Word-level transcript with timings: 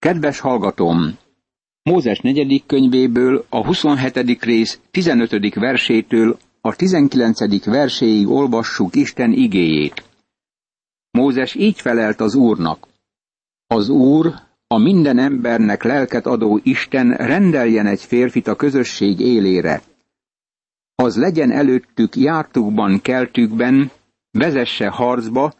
Kedves 0.00 0.40
hallgatóm! 0.40 1.18
Mózes 1.82 2.20
negyedik 2.20 2.66
könyvéből 2.66 3.44
a 3.48 3.66
27. 3.66 4.42
rész 4.42 4.80
15. 4.90 5.54
versétől 5.54 6.38
a 6.60 6.76
19. 6.76 7.64
verséig 7.64 8.28
olvassuk 8.28 8.96
Isten 8.96 9.32
igéjét. 9.32 10.04
Mózes 11.10 11.54
így 11.54 11.80
felelt 11.80 12.20
az 12.20 12.34
Úrnak. 12.34 12.86
Az 13.66 13.88
Úr, 13.88 14.34
a 14.66 14.78
minden 14.78 15.18
embernek 15.18 15.82
lelket 15.82 16.26
adó 16.26 16.60
Isten 16.62 17.16
rendeljen 17.16 17.86
egy 17.86 18.02
férfit 18.02 18.46
a 18.46 18.56
közösség 18.56 19.20
élére. 19.20 19.82
Az 20.94 21.16
legyen 21.16 21.50
előttük 21.50 22.16
jártukban, 22.16 23.00
keltükben, 23.00 23.90
vezesse 24.30 24.88
harcba, 24.88 25.52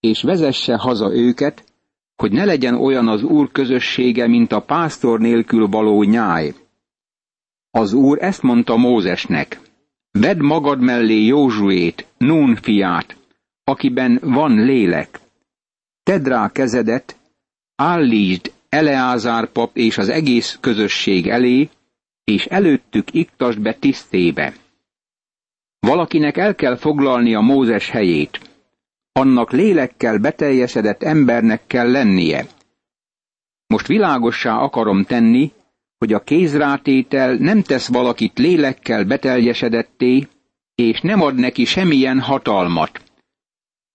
és 0.00 0.22
vezesse 0.22 0.76
haza 0.76 1.14
őket, 1.14 1.67
hogy 2.18 2.32
ne 2.32 2.44
legyen 2.44 2.74
olyan 2.74 3.08
az 3.08 3.22
Úr 3.22 3.52
közössége, 3.52 4.26
mint 4.26 4.52
a 4.52 4.60
pásztor 4.60 5.20
nélkül 5.20 5.66
való 5.66 6.02
nyáj. 6.02 6.54
Az 7.70 7.92
Úr 7.92 8.22
ezt 8.22 8.42
mondta 8.42 8.76
Mózesnek, 8.76 9.60
vedd 10.10 10.42
magad 10.42 10.80
mellé 10.80 11.24
Józsuét, 11.24 12.06
Nún 12.16 12.56
fiát, 12.56 13.16
akiben 13.64 14.18
van 14.22 14.64
lélek. 14.64 15.20
Tedd 16.02 16.24
rá 16.24 16.52
kezedet, 16.52 17.16
állítsd 17.76 18.52
Eleázár 18.68 19.52
pap 19.52 19.76
és 19.76 19.98
az 19.98 20.08
egész 20.08 20.58
közösség 20.60 21.28
elé, 21.28 21.68
és 22.24 22.46
előttük 22.46 23.14
iktasd 23.14 23.60
be 23.60 23.74
tisztébe. 23.74 24.54
Valakinek 25.80 26.36
el 26.36 26.54
kell 26.54 26.76
foglalni 26.76 27.34
a 27.34 27.40
Mózes 27.40 27.90
helyét 27.90 28.47
annak 29.18 29.52
lélekkel 29.52 30.18
beteljesedett 30.18 31.02
embernek 31.02 31.66
kell 31.66 31.90
lennie. 31.90 32.46
Most 33.66 33.86
világossá 33.86 34.56
akarom 34.58 35.04
tenni, 35.04 35.52
hogy 35.98 36.12
a 36.12 36.22
kézrátétel 36.24 37.34
nem 37.34 37.62
tesz 37.62 37.88
valakit 37.88 38.38
lélekkel 38.38 39.04
beteljesedetté, 39.04 40.28
és 40.74 41.00
nem 41.00 41.20
ad 41.20 41.34
neki 41.34 41.64
semmilyen 41.64 42.20
hatalmat. 42.20 43.02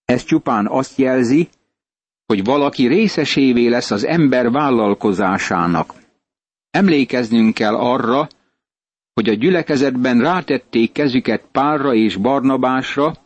Ez 0.04 0.24
csupán 0.24 0.66
azt 0.66 0.98
jelzi, 0.98 1.48
hogy 2.26 2.44
valaki 2.44 2.86
részesévé 2.86 3.66
lesz 3.66 3.90
az 3.90 4.04
ember 4.04 4.50
vállalkozásának. 4.50 5.94
Emlékeznünk 6.70 7.54
kell 7.54 7.74
arra, 7.74 8.28
hogy 9.14 9.28
a 9.28 9.34
gyülekezetben 9.34 10.20
rátették 10.20 10.92
kezüket 10.92 11.44
Párra 11.52 11.94
és 11.94 12.16
Barnabásra, 12.16 13.23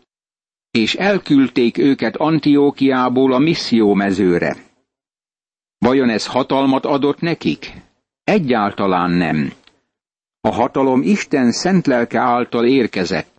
és 0.79 0.95
elküldték 0.95 1.79
őket 1.79 2.17
Antiókiából 2.17 3.33
a 3.33 3.39
missziómezőre. 3.39 4.57
Vajon 5.79 6.09
ez 6.09 6.27
hatalmat 6.27 6.85
adott 6.85 7.21
nekik? 7.21 7.73
Egyáltalán 8.25 9.11
nem. 9.11 9.53
A 10.41 10.49
hatalom 10.53 11.03
Isten 11.03 11.53
szent 11.53 11.87
lelke 11.87 12.19
által 12.19 12.67
érkezett. 12.67 13.31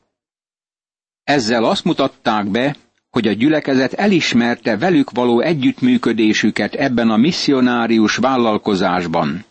Ezzel 1.23 1.63
azt 1.63 1.83
mutatták 1.83 2.47
be, 2.47 2.75
hogy 3.09 3.27
a 3.27 3.31
gyülekezet 3.31 3.93
elismerte 3.93 4.77
velük 4.77 5.11
való 5.11 5.39
együttműködésüket 5.39 6.73
ebben 6.73 7.09
a 7.09 7.17
misszionárius 7.17 8.15
vállalkozásban. 8.15 9.45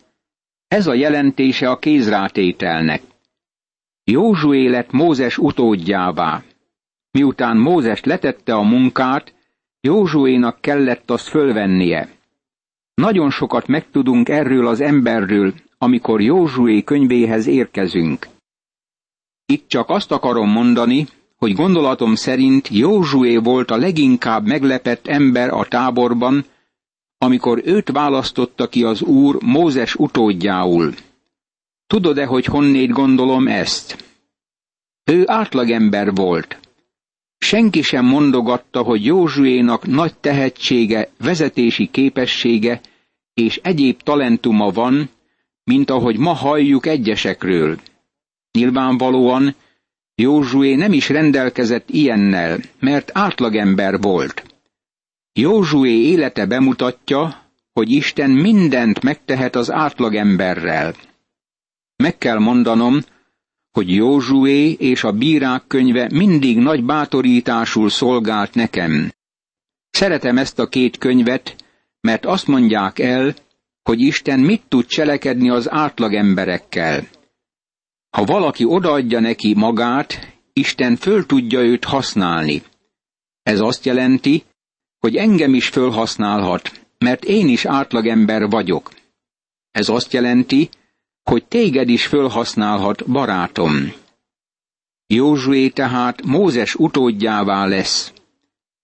Ez 0.67 0.87
a 0.87 0.93
jelentése 0.93 1.69
a 1.69 1.79
kézrátételnek. 1.79 3.01
Józsué 4.03 4.67
lett 4.67 4.91
Mózes 4.91 5.37
utódjává. 5.37 6.43
Miután 7.11 7.57
Mózes 7.57 8.03
letette 8.03 8.53
a 8.53 8.61
munkát, 8.61 9.33
Józsuénak 9.81 10.61
kellett 10.61 11.11
azt 11.11 11.27
fölvennie. 11.27 12.09
Nagyon 12.93 13.29
sokat 13.29 13.67
megtudunk 13.67 14.29
erről 14.29 14.67
az 14.67 14.81
emberről, 14.81 15.53
amikor 15.77 16.21
Józsué 16.21 16.83
könyvéhez 16.83 17.47
érkezünk. 17.47 18.27
Itt 19.45 19.67
csak 19.67 19.89
azt 19.89 20.11
akarom 20.11 20.49
mondani, 20.49 21.07
hogy 21.35 21.53
gondolatom 21.53 22.15
szerint 22.15 22.67
Józsué 22.67 23.37
volt 23.37 23.71
a 23.71 23.77
leginkább 23.77 24.45
meglepett 24.45 25.07
ember 25.07 25.49
a 25.49 25.65
táborban, 25.65 26.45
amikor 27.17 27.61
őt 27.65 27.91
választotta 27.91 28.67
ki 28.67 28.83
az 28.83 29.01
úr 29.01 29.37
Mózes 29.43 29.95
utódjául. 29.95 30.93
Tudod-e, 31.87 32.25
hogy 32.25 32.45
honnét 32.45 32.91
gondolom 32.91 33.47
ezt? 33.47 34.05
Ő 35.03 35.23
átlagember 35.25 36.15
volt. 36.15 36.68
Senki 37.39 37.81
sem 37.81 38.05
mondogatta, 38.05 38.81
hogy 38.81 39.05
Józsuénak 39.05 39.87
nagy 39.87 40.13
tehetsége, 40.15 41.09
vezetési 41.17 41.87
képessége 41.91 42.81
és 43.33 43.59
egyéb 43.63 44.01
talentuma 44.03 44.69
van, 44.71 45.09
mint 45.63 45.89
ahogy 45.89 46.17
ma 46.17 46.33
halljuk 46.33 46.85
egyesekről. 46.85 47.79
Nyilvánvalóan 48.51 49.55
Józsué 50.15 50.75
nem 50.75 50.93
is 50.93 51.09
rendelkezett 51.09 51.89
ilyennel, 51.89 52.59
mert 52.79 53.11
átlagember 53.13 54.01
volt. 54.01 54.43
Józsué 55.33 55.91
élete 55.91 56.45
bemutatja, 56.45 57.43
hogy 57.73 57.91
Isten 57.91 58.29
mindent 58.29 59.01
megtehet 59.01 59.55
az 59.55 59.71
átlagemberrel. 59.71 60.95
Meg 61.95 62.17
kell 62.17 62.39
mondanom, 62.39 62.99
hogy 63.71 63.93
Józsué 63.93 64.71
és 64.71 65.03
a 65.03 65.11
bírák 65.11 65.63
könyve 65.67 66.09
mindig 66.13 66.57
nagy 66.57 66.83
bátorításul 66.83 67.89
szolgált 67.89 68.53
nekem. 68.53 69.11
Szeretem 69.89 70.37
ezt 70.37 70.59
a 70.59 70.67
két 70.67 70.97
könyvet, 70.97 71.55
mert 72.01 72.25
azt 72.25 72.47
mondják 72.47 72.99
el, 72.99 73.35
hogy 73.83 73.99
Isten 74.01 74.39
mit 74.39 74.63
tud 74.67 74.85
cselekedni 74.85 75.49
az 75.49 75.71
átlag 75.71 76.13
emberekkel. 76.13 77.07
Ha 78.09 78.23
valaki 78.23 78.63
odaadja 78.65 79.19
neki 79.19 79.53
magát, 79.53 80.37
Isten 80.53 80.95
föl 80.95 81.25
tudja 81.25 81.59
őt 81.59 81.83
használni. 81.83 82.63
Ez 83.43 83.59
azt 83.59 83.85
jelenti, 83.85 84.43
hogy 84.99 85.15
engem 85.15 85.53
is 85.53 85.67
fölhasználhat, 85.67 86.71
mert 86.97 87.23
én 87.23 87.47
is 87.47 87.65
átlagember 87.65 88.49
vagyok. 88.49 88.91
Ez 89.71 89.89
azt 89.89 90.13
jelenti, 90.13 90.69
hogy 91.29 91.45
téged 91.45 91.89
is 91.89 92.05
fölhasználhat, 92.05 93.05
barátom. 93.07 93.93
Józsué 95.07 95.69
tehát 95.69 96.21
Mózes 96.25 96.75
utódjává 96.75 97.65
lesz. 97.65 98.13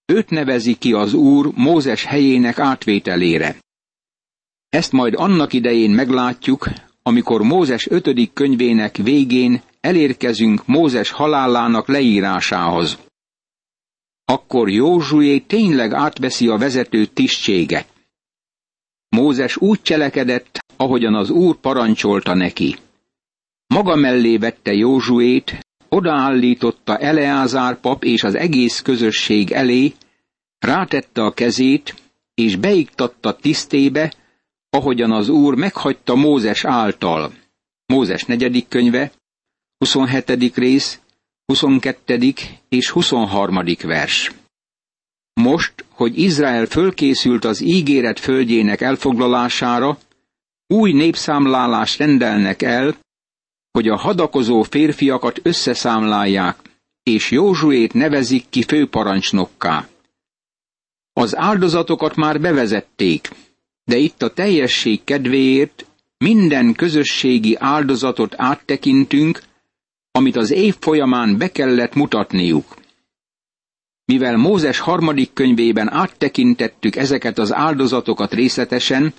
Őt 0.06 0.30
nevezi 0.30 0.76
ki 0.76 0.94
az 0.94 1.14
Úr 1.14 1.52
Mózes 1.56 2.04
helyének 2.04 2.60
átvételére. 2.60 3.58
Ezt 4.70 4.92
majd 4.92 5.14
annak 5.14 5.54
idején 5.54 5.92
meglátjuk, 5.92 6.68
amikor 7.04 7.42
Mózes 7.42 7.88
ötödik 7.88 8.34
könyvének 8.34 8.96
végén 8.96 9.62
elérkezünk 9.82 10.68
Mózes 10.68 11.10
halálának 11.10 11.88
leírásához. 11.88 12.98
Akkor 14.26 14.70
Józsué 14.70 15.40
tényleg 15.40 15.94
átveszi 15.94 16.48
a 16.48 16.58
vezető 16.58 17.06
tisztséget. 17.06 17.88
Mózes 19.10 19.58
úgy 19.58 19.82
cselekedett, 19.82 20.65
ahogyan 20.78 21.16
az 21.16 21.30
Úr 21.30 21.56
parancsolta 21.56 22.34
neki. 22.34 22.76
Maga 23.68 23.96
mellé 23.96 24.38
vette 24.38 24.74
Józsuét, 24.74 25.66
odaállította 25.90 26.98
Eleázár 26.98 27.80
pap 27.80 28.04
és 28.04 28.24
az 28.24 28.36
egész 28.36 28.82
közösség 28.82 29.52
elé, 29.52 29.94
rátette 30.60 31.22
a 31.22 31.34
kezét, 31.34 31.96
és 32.34 32.56
beiktatta 32.56 33.36
tisztébe, 33.36 34.14
ahogyan 34.70 35.12
az 35.12 35.30
Úr 35.30 35.56
meghagyta 35.56 36.16
Mózes 36.16 36.66
által. 36.66 37.34
Mózes 37.86 38.24
negyedik 38.24 38.68
könyve, 38.68 39.12
27. 39.78 40.56
rész, 40.56 41.00
22. 41.46 42.34
és 42.70 42.90
23. 42.90 43.60
vers. 43.84 44.32
Most, 45.34 45.86
hogy 45.90 46.20
Izrael 46.20 46.66
fölkészült 46.66 47.46
az 47.46 47.62
ígéret 47.62 48.20
földjének 48.20 48.82
elfoglalására, 48.82 49.98
új 50.68 50.92
népszámlálást 50.92 51.98
rendelnek 51.98 52.62
el, 52.62 52.96
hogy 53.72 53.88
a 53.88 53.98
hadakozó 53.98 54.62
férfiakat 54.64 55.40
összeszámlálják, 55.44 56.60
és 57.04 57.32
Józsuét 57.32 57.94
nevezik 57.94 58.46
ki 58.50 58.62
főparancsnokká. 58.62 59.88
Az 61.14 61.38
áldozatokat 61.38 62.16
már 62.16 62.42
bevezették, 62.42 63.30
de 63.84 63.98
itt 63.98 64.22
a 64.22 64.34
teljesség 64.34 65.04
kedvéért 65.04 65.86
minden 66.18 66.74
közösségi 66.74 67.56
áldozatot 67.60 68.34
áttekintünk, 68.38 69.42
amit 70.12 70.36
az 70.36 70.52
év 70.52 70.76
folyamán 70.80 71.38
be 71.38 71.52
kellett 71.52 71.94
mutatniuk. 71.94 72.76
Mivel 74.06 74.38
Mózes 74.38 74.80
harmadik 74.80 75.34
könyvében 75.34 75.92
áttekintettük 75.92 76.96
ezeket 76.96 77.38
az 77.38 77.54
áldozatokat 77.54 78.34
részletesen, 78.34 79.14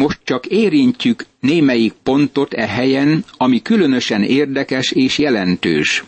most 0.00 0.20
csak 0.24 0.46
érintjük 0.46 1.26
némelyik 1.40 1.92
pontot 1.92 2.54
e 2.54 2.66
helyen, 2.66 3.24
ami 3.36 3.62
különösen 3.62 4.22
érdekes 4.22 4.90
és 4.90 5.18
jelentős. 5.18 6.04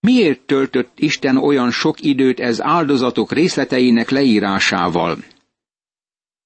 Miért 0.00 0.40
töltött 0.40 0.92
Isten 0.98 1.36
olyan 1.36 1.70
sok 1.70 2.00
időt 2.00 2.40
ez 2.40 2.62
áldozatok 2.62 3.32
részleteinek 3.32 4.10
leírásával? 4.10 5.18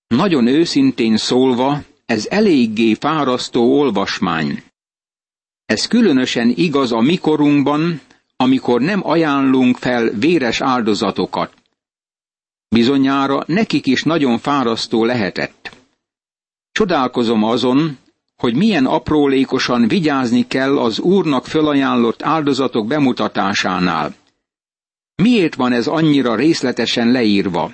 Nagyon 0.07 0.47
őszintén 0.47 1.17
szólva, 1.17 1.83
ez 2.07 2.27
eléggé 2.31 2.95
fárasztó 2.95 3.79
olvasmány. 3.79 4.63
Ez 5.67 5.87
különösen 5.87 6.53
igaz 6.57 6.93
a 6.93 7.01
mikorunkban, 7.01 8.01
amikor 8.37 8.81
nem 8.81 9.07
ajánlunk 9.07 9.77
fel 9.77 10.11
véres 10.11 10.61
áldozatokat. 10.61 11.53
Bizonyára 12.69 13.45
nekik 13.47 13.87
is 13.87 14.03
nagyon 14.03 14.39
fárasztó 14.39 15.05
lehetett. 15.05 15.82
Csodálkozom 16.73 17.45
azon, 17.45 17.99
hogy 18.37 18.55
milyen 18.55 18.87
aprólékosan 18.87 19.89
vigyázni 19.89 20.47
kell 20.47 20.79
az 20.79 20.99
Úrnak 20.99 21.47
fölajánlott 21.47 22.23
áldozatok 22.23 22.87
bemutatásánál. 22.87 24.15
Miért 25.15 25.55
van 25.55 25.73
ez 25.73 25.87
annyira 25.87 26.35
részletesen 26.35 27.11
leírva? 27.11 27.73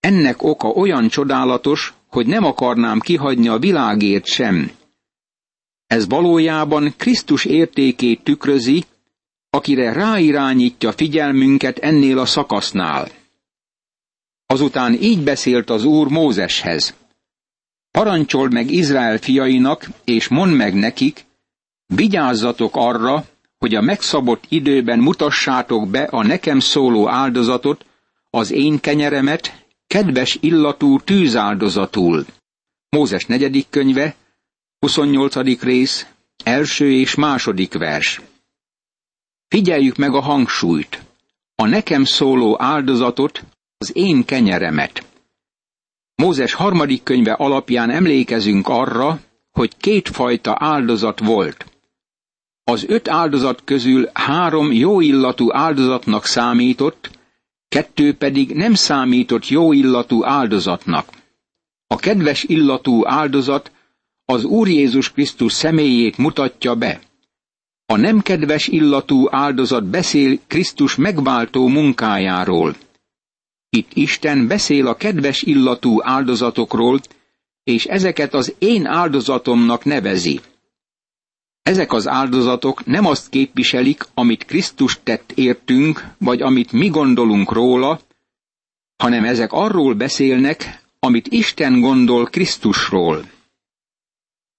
Ennek 0.00 0.42
oka 0.42 0.68
olyan 0.68 1.08
csodálatos, 1.08 1.94
hogy 2.08 2.26
nem 2.26 2.44
akarnám 2.44 3.00
kihagyni 3.00 3.48
a 3.48 3.58
világért 3.58 4.26
sem. 4.26 4.70
Ez 5.86 6.08
valójában 6.08 6.94
Krisztus 6.96 7.44
értékét 7.44 8.22
tükrözi, 8.22 8.84
akire 9.50 9.92
ráirányítja 9.92 10.92
figyelmünket 10.92 11.78
ennél 11.78 12.18
a 12.18 12.26
szakasznál. 12.26 13.08
Azután 14.46 14.92
így 14.92 15.22
beszélt 15.22 15.70
az 15.70 15.84
Úr 15.84 16.08
Mózeshez. 16.08 16.94
Parancsold 17.98 18.52
meg 18.52 18.70
Izrael 18.70 19.18
fiainak, 19.18 19.88
és 20.04 20.28
mondd 20.28 20.52
meg 20.52 20.74
nekik, 20.74 21.24
vigyázzatok 21.86 22.76
arra, 22.76 23.24
hogy 23.58 23.74
a 23.74 23.80
megszabott 23.80 24.44
időben 24.48 24.98
mutassátok 24.98 25.88
be 25.88 26.02
a 26.02 26.22
nekem 26.22 26.60
szóló 26.60 27.08
áldozatot, 27.08 27.86
az 28.30 28.50
én 28.50 28.80
kenyeremet, 28.80 29.64
kedves 29.86 30.38
illatú 30.40 31.00
tűzáldozatul. 31.00 32.24
Mózes 32.88 33.26
negyedik 33.26 33.66
könyve, 33.70 34.14
28. 34.78 35.62
rész, 35.62 36.06
első 36.44 36.92
és 36.92 37.14
második 37.14 37.72
vers. 37.72 38.20
Figyeljük 39.48 39.96
meg 39.96 40.14
a 40.14 40.20
hangsúlyt. 40.20 41.02
A 41.54 41.66
nekem 41.66 42.04
szóló 42.04 42.56
áldozatot, 42.62 43.44
az 43.78 43.96
én 43.96 44.24
kenyeremet. 44.24 45.04
Mózes 46.14 46.52
harmadik 46.52 47.02
könyve 47.02 47.32
alapján 47.32 47.90
emlékezünk 47.90 48.68
arra, 48.68 49.20
hogy 49.50 49.76
kétfajta 49.76 50.56
áldozat 50.58 51.20
volt. 51.20 51.66
Az 52.64 52.84
öt 52.88 53.08
áldozat 53.08 53.62
közül 53.64 54.10
három 54.12 54.72
jóillatú 54.72 55.52
áldozatnak 55.52 56.24
számított, 56.24 57.10
kettő 57.68 58.14
pedig 58.14 58.54
nem 58.54 58.74
számított 58.74 59.48
jóillatú 59.48 60.24
áldozatnak. 60.24 61.08
A 61.86 61.96
kedves 61.96 62.44
illatú 62.44 63.06
áldozat 63.06 63.72
az 64.24 64.44
Úr 64.44 64.68
Jézus 64.68 65.12
Krisztus 65.12 65.52
személyét 65.52 66.18
mutatja 66.18 66.74
be. 66.74 67.00
A 67.86 67.96
nem 67.96 68.20
kedves 68.20 68.68
illatú 68.68 69.26
áldozat 69.30 69.84
beszél 69.84 70.38
Krisztus 70.46 70.94
megváltó 70.96 71.66
munkájáról. 71.68 72.74
Itt 73.74 73.90
Isten 73.94 74.46
beszél 74.46 74.86
a 74.86 74.94
kedves 74.94 75.42
illatú 75.42 76.02
áldozatokról, 76.02 77.00
és 77.64 77.84
ezeket 77.84 78.34
az 78.34 78.54
én 78.58 78.86
áldozatomnak 78.86 79.84
nevezi. 79.84 80.40
Ezek 81.62 81.92
az 81.92 82.08
áldozatok 82.08 82.84
nem 82.86 83.06
azt 83.06 83.28
képviselik, 83.28 84.02
amit 84.14 84.44
Krisztus 84.44 84.98
tett 85.02 85.32
értünk, 85.34 86.04
vagy 86.18 86.42
amit 86.42 86.72
mi 86.72 86.88
gondolunk 86.88 87.52
róla, 87.52 88.00
hanem 88.96 89.24
ezek 89.24 89.52
arról 89.52 89.94
beszélnek, 89.94 90.82
amit 90.98 91.26
Isten 91.26 91.80
gondol 91.80 92.24
Krisztusról. 92.24 93.24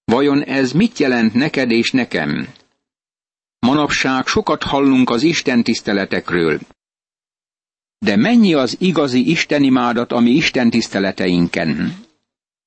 Vajon 0.04 0.42
ez 0.42 0.72
mit 0.72 0.98
jelent 0.98 1.34
neked 1.34 1.70
és 1.70 1.90
nekem? 1.90 2.48
Manapság 3.58 4.26
sokat 4.26 4.62
hallunk 4.62 5.10
az 5.10 5.22
Isten 5.22 5.62
tiszteletekről. 5.62 6.58
De 7.98 8.16
mennyi 8.16 8.54
az 8.54 8.76
igazi 8.80 9.30
istenimádat 9.30 10.12
a 10.12 10.20
mi 10.20 10.30
Isten 10.30 10.70
tiszteleteinken? 10.70 11.96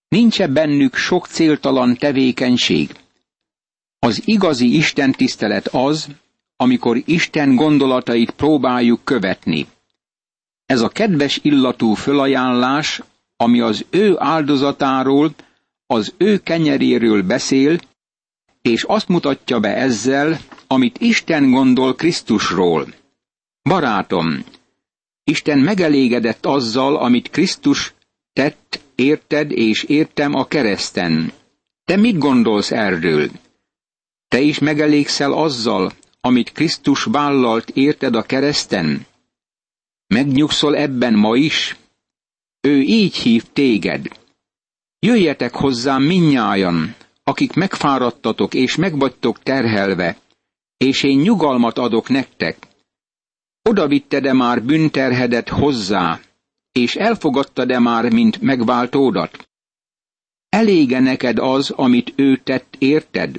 Nincs-e 0.07 0.47
bennük 0.47 0.95
sok 0.95 1.27
céltalan 1.27 1.95
tevékenység? 1.95 2.95
Az 3.99 4.21
igazi 4.25 4.75
Isten 4.75 5.11
tisztelet 5.11 5.67
az, 5.67 6.07
amikor 6.55 7.01
Isten 7.05 7.55
gondolatait 7.55 8.31
próbáljuk 8.31 9.03
követni. 9.03 9.67
Ez 10.65 10.81
a 10.81 10.89
kedves 10.89 11.39
illatú 11.41 11.93
fölajánlás, 11.93 13.01
ami 13.37 13.59
az 13.59 13.85
ő 13.89 14.15
áldozatáról, 14.17 15.33
az 15.85 16.13
ő 16.17 16.37
kenyeréről 16.37 17.23
beszél, 17.23 17.79
és 18.61 18.83
azt 18.83 19.07
mutatja 19.07 19.59
be 19.59 19.75
ezzel, 19.75 20.39
amit 20.67 20.97
Isten 20.97 21.51
gondol 21.51 21.95
Krisztusról. 21.95 22.93
Barátom, 23.61 24.43
Isten 25.29 25.59
megelégedett 25.59 26.45
azzal, 26.45 26.95
amit 26.95 27.29
Krisztus 27.29 27.93
tett, 28.33 28.81
érted 28.95 29.51
és 29.51 29.83
értem 29.83 30.33
a 30.33 30.45
kereszten. 30.45 31.31
Te 31.85 31.95
mit 31.95 32.17
gondolsz 32.17 32.71
erről? 32.71 33.29
Te 34.27 34.39
is 34.39 34.59
megelégszel 34.59 35.33
azzal, 35.33 35.91
amit 36.21 36.51
Krisztus 36.51 37.03
vállalt 37.03 37.69
érted 37.69 38.15
a 38.15 38.21
kereszten? 38.21 39.05
Megnyugszol 40.07 40.75
ebben 40.75 41.13
ma 41.13 41.35
is? 41.35 41.75
Ő 42.61 42.81
így 42.81 43.15
hív 43.15 43.43
téged. 43.53 44.07
Jöjjetek 44.99 45.55
hozzám 45.55 46.03
minnyájan, 46.03 46.95
akik 47.23 47.53
megfáradtatok 47.53 48.53
és 48.53 48.75
megvagytok 48.75 49.43
terhelve, 49.43 50.17
és 50.77 51.03
én 51.03 51.19
nyugalmat 51.19 51.77
adok 51.77 52.09
nektek. 52.09 52.68
Oda 53.69 53.87
vitted-e 53.87 54.33
már 54.33 54.63
bünterhedet 54.63 55.49
hozzá, 55.49 56.19
és 56.71 56.95
elfogadtad-e 56.95 57.79
már, 57.79 58.13
mint 58.13 58.41
megváltódat? 58.41 59.49
Elége 60.49 60.99
neked 60.99 61.37
az, 61.37 61.69
amit 61.69 62.13
ő 62.15 62.37
tett, 62.37 62.75
érted? 62.77 63.35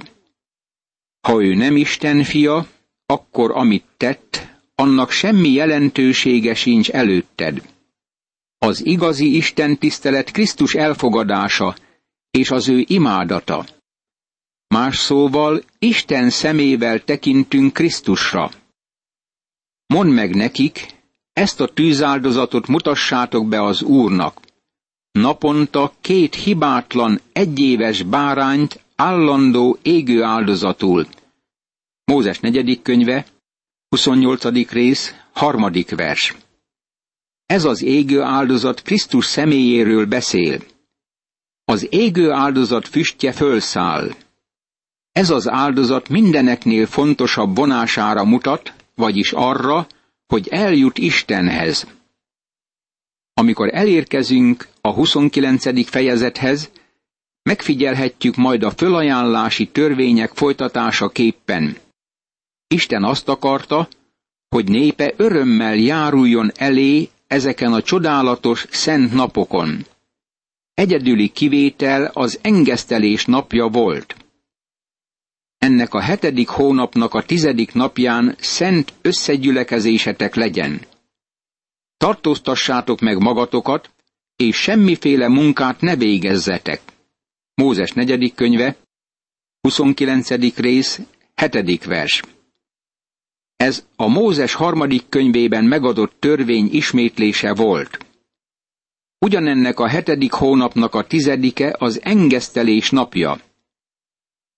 Ha 1.21 1.43
ő 1.43 1.55
nem 1.55 1.77
Isten 1.77 2.23
fia, 2.23 2.67
akkor 3.07 3.51
amit 3.51 3.85
tett, 3.97 4.47
annak 4.75 5.11
semmi 5.11 5.49
jelentősége 5.49 6.55
sincs 6.55 6.91
előtted. 6.91 7.63
Az 8.59 8.87
igazi 8.87 9.37
Isten 9.37 9.79
tisztelet 9.79 10.31
Krisztus 10.31 10.75
elfogadása 10.75 11.77
és 12.31 12.51
az 12.51 12.69
ő 12.69 12.85
imádata. 12.87 13.67
Más 14.69 14.99
szóval 14.99 15.63
Isten 15.79 16.31
szemével 16.31 17.05
tekintünk 17.05 17.73
Krisztusra. 17.73 18.51
Mondd 19.95 20.09
meg 20.09 20.35
nekik, 20.35 20.87
ezt 21.33 21.61
a 21.61 21.69
tűzáldozatot 21.69 22.67
mutassátok 22.67 23.49
be 23.49 23.63
az 23.63 23.83
Úrnak. 23.83 24.41
Naponta 25.13 25.93
két 26.01 26.35
hibátlan, 26.35 27.21
egyéves 27.33 28.03
bárányt 28.03 28.85
állandó 28.97 29.79
égő 29.83 30.23
áldozatul. 30.23 31.07
Mózes 32.05 32.39
negyedik 32.39 32.83
könyve, 32.83 33.27
28. 33.89 34.71
rész, 34.71 35.15
harmadik 35.33 35.95
vers. 35.95 36.37
Ez 37.47 37.65
az 37.65 37.83
égő 37.83 38.23
áldozat 38.23 38.83
Krisztus 38.83 39.25
személyéről 39.25 40.07
beszél. 40.07 40.61
Az 41.65 41.87
égő 41.91 42.31
áldozat 42.31 42.89
füstje 42.89 43.33
fölszáll. 43.33 44.11
Ez 45.13 45.31
az 45.31 45.49
áldozat 45.49 46.09
mindeneknél 46.09 46.87
fontosabb 46.87 47.57
vonására 47.57 48.25
mutat, 48.25 48.75
vagyis 48.95 49.33
arra, 49.33 49.87
hogy 50.27 50.49
eljut 50.49 50.99
Istenhez. 50.99 51.87
Amikor 53.35 53.75
elérkezünk 53.75 54.69
a 54.81 54.91
29. 54.93 55.89
fejezethez, 55.89 56.71
megfigyelhetjük 57.43 58.37
majd 58.37 58.63
a 58.63 58.71
fölajánlási 58.71 59.69
törvények 59.69 60.31
folytatása 60.35 61.09
képpen. 61.09 61.77
Isten 62.67 63.05
azt 63.05 63.29
akarta, 63.29 63.89
hogy 64.49 64.69
népe 64.69 65.13
örömmel 65.17 65.75
járuljon 65.75 66.51
elé 66.57 67.09
ezeken 67.27 67.73
a 67.73 67.83
csodálatos 67.83 68.67
szent 68.71 69.13
napokon. 69.13 69.87
Egyedüli 70.75 71.29
kivétel 71.29 72.05
az 72.15 72.39
engesztelés 72.43 73.25
napja 73.25 73.69
volt. 73.69 74.17
Ennek 75.61 75.95
a 75.95 76.01
hetedik 76.01 76.49
hónapnak 76.49 77.15
a 77.15 77.23
tizedik 77.23 77.73
napján 77.73 78.37
szent 78.39 78.93
összegyülekezésetek 79.03 80.35
legyen. 80.35 80.81
Tartóztassátok 81.97 83.01
meg 83.01 83.19
magatokat, 83.19 83.91
és 84.37 84.57
semmiféle 84.57 85.29
munkát 85.29 85.81
ne 85.81 85.97
végezzetek. 85.97 86.81
Mózes 87.55 87.93
negyedik 87.93 88.35
könyve, 88.35 88.77
29. 89.61 90.57
rész, 90.57 91.01
hetedik 91.35 91.85
vers. 91.85 92.23
Ez 93.57 93.87
a 93.97 94.07
Mózes 94.07 94.55
harmadik 94.55 95.09
könyvében 95.09 95.65
megadott 95.65 96.15
törvény 96.19 96.69
ismétlése 96.73 97.55
volt. 97.55 98.07
Ugyanennek 99.19 99.79
a 99.79 99.89
hetedik 99.89 100.33
hónapnak 100.33 100.95
a 100.95 101.07
tizedike 101.07 101.77
az 101.79 102.01
engesztelés 102.03 102.91
napja. 102.91 103.41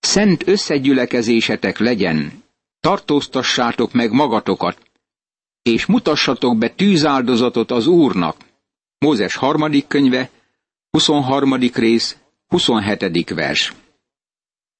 Szent 0.05 0.47
összegyülekezésetek 0.47 1.77
legyen, 1.77 2.43
tartóztassátok 2.79 3.91
meg 3.93 4.11
magatokat, 4.11 4.77
és 5.61 5.85
mutassatok 5.85 6.57
be 6.57 6.69
tűzáldozatot 6.69 7.71
az 7.71 7.87
Úrnak. 7.87 8.37
Mózes 8.97 9.35
harmadik 9.35 9.87
könyve, 9.87 10.29
23. 10.89 11.53
rész, 11.73 12.17
27. 12.47 13.29
vers. 13.29 13.73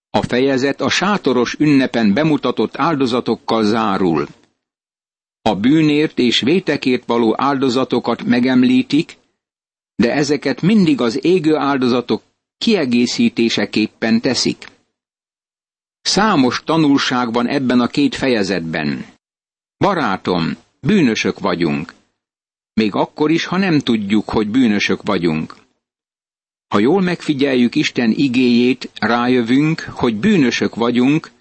A 0.09 0.21
fejezet 0.21 0.81
a 0.81 0.89
sátoros 0.89 1.55
ünnepen 1.59 2.13
bemutatott 2.13 2.77
áldozatokkal 2.77 3.63
zárul. 3.63 4.27
A 5.41 5.55
bűnért 5.55 6.19
és 6.19 6.39
vétekért 6.41 7.05
való 7.05 7.33
áldozatokat 7.37 8.23
megemlítik, 8.23 9.17
de 9.95 10.13
ezeket 10.13 10.61
mindig 10.61 11.01
az 11.01 11.25
égő 11.25 11.55
áldozatok 11.55 12.21
kiegészítéseképpen 12.57 14.21
teszik. 14.21 14.71
Számos 16.03 16.61
tanulság 16.65 17.33
van 17.33 17.47
ebben 17.47 17.79
a 17.79 17.87
két 17.87 18.15
fejezetben. 18.15 19.05
Barátom, 19.77 20.57
bűnösök 20.79 21.39
vagyunk. 21.39 21.93
Még 22.73 22.95
akkor 22.95 23.31
is, 23.31 23.45
ha 23.45 23.57
nem 23.57 23.79
tudjuk, 23.79 24.29
hogy 24.29 24.47
bűnösök 24.49 25.01
vagyunk. 25.03 25.55
Ha 26.67 26.79
jól 26.79 27.01
megfigyeljük 27.01 27.75
Isten 27.75 28.11
igéjét, 28.15 28.91
rájövünk, 28.99 29.79
hogy 29.79 30.15
bűnösök 30.15 30.75
vagyunk, 30.75 31.31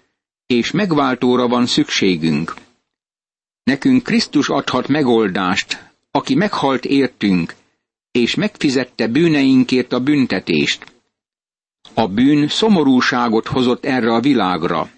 és 0.45 0.71
megváltóra 0.71 1.47
van 1.47 1.65
szükségünk. 1.65 2.53
Nekünk 3.63 4.03
Krisztus 4.03 4.49
adhat 4.49 4.87
megoldást, 4.87 5.91
aki 6.11 6.35
meghalt 6.35 6.85
értünk, 6.85 7.55
és 8.11 8.35
megfizette 8.35 9.07
bűneinkért 9.07 9.93
a 9.93 9.99
büntetést. 9.99 10.92
A 11.93 12.07
bűn 12.07 12.47
szomorúságot 12.47 13.47
hozott 13.47 13.85
erre 13.85 14.13
a 14.13 14.19
világra. 14.19 14.89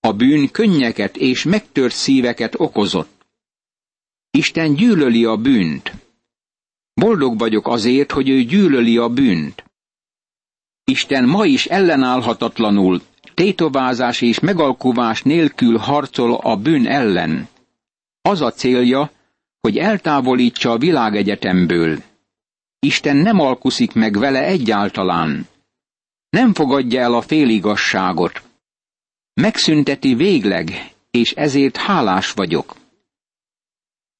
A 0.00 0.12
bűn 0.12 0.50
könnyeket 0.50 1.16
és 1.16 1.44
megtört 1.44 1.94
szíveket 1.94 2.54
okozott. 2.60 3.26
Isten 4.30 4.74
gyűlöli 4.74 5.24
a 5.24 5.36
bűnt. 5.36 5.92
Boldog 6.94 7.38
vagyok 7.38 7.68
azért, 7.68 8.12
hogy 8.12 8.28
ő 8.28 8.42
gyűlöli 8.42 8.96
a 8.96 9.08
bűnt. 9.08 9.64
Isten 10.84 11.24
ma 11.24 11.44
is 11.44 11.66
ellenállhatatlanul, 11.66 13.02
tétovázás 13.34 14.20
és 14.20 14.40
megalkuvás 14.40 15.22
nélkül 15.22 15.76
harcol 15.76 16.34
a 16.34 16.56
bűn 16.56 16.86
ellen. 16.86 17.48
Az 18.22 18.40
a 18.40 18.50
célja, 18.50 19.10
hogy 19.60 19.76
eltávolítsa 19.78 20.70
a 20.70 20.78
világegyetemből. 20.78 22.02
Isten 22.78 23.16
nem 23.16 23.40
alkuszik 23.40 23.92
meg 23.92 24.18
vele 24.18 24.44
egyáltalán. 24.44 25.48
Nem 26.30 26.54
fogadja 26.54 27.00
el 27.00 27.14
a 27.14 27.20
féligasságot. 27.20 28.42
Megszünteti 29.34 30.14
végleg, 30.14 30.94
és 31.10 31.32
ezért 31.32 31.76
hálás 31.76 32.32
vagyok. 32.32 32.76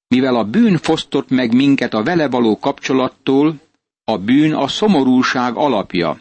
Mivel 0.09 0.37
a 0.37 0.45
bűn 0.45 0.76
fosztott 0.76 1.29
meg 1.29 1.55
minket 1.55 1.95
a 1.95 2.02
vele 2.02 2.29
való 2.29 2.59
kapcsolattól, 2.59 3.61
a 4.05 4.19
bűn 4.19 4.55
a 4.55 4.69
szomorúság 4.69 5.57
alapja. 5.57 6.21